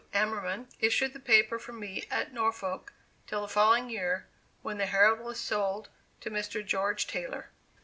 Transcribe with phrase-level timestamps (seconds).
[0.15, 2.91] Amerman, issued the paper for me at Norwalk
[3.27, 4.25] till the following year,
[4.63, 5.89] when the Herald was sold
[6.21, 6.65] to Mr.
[6.65, 7.49] George Taylor.